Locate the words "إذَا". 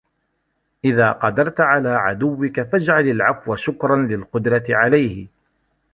0.85-1.11